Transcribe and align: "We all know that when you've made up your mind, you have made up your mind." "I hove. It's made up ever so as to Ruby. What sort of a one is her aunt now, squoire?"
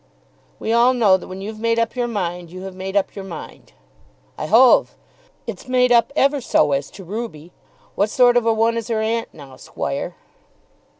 "We 0.57 0.73
all 0.73 0.95
know 0.95 1.15
that 1.17 1.27
when 1.27 1.41
you've 1.41 1.59
made 1.59 1.77
up 1.77 1.95
your 1.95 2.07
mind, 2.07 2.51
you 2.51 2.63
have 2.63 2.73
made 2.73 2.97
up 2.97 3.15
your 3.15 3.23
mind." 3.23 3.73
"I 4.35 4.47
hove. 4.47 4.97
It's 5.45 5.67
made 5.67 5.91
up 5.91 6.11
ever 6.15 6.41
so 6.41 6.71
as 6.71 6.89
to 6.89 7.03
Ruby. 7.03 7.51
What 7.93 8.09
sort 8.09 8.35
of 8.35 8.47
a 8.47 8.51
one 8.51 8.77
is 8.77 8.87
her 8.87 8.99
aunt 8.99 9.29
now, 9.31 9.57
squoire?" 9.57 10.15